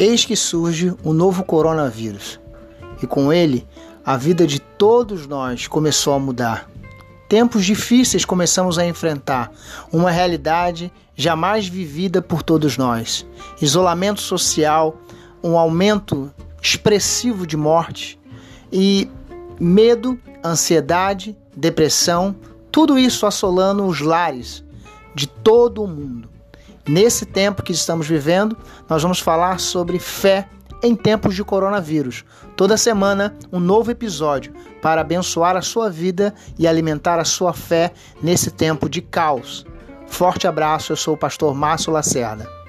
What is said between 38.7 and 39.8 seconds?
de caos.